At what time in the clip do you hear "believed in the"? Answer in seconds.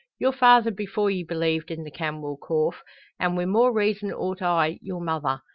1.23-1.91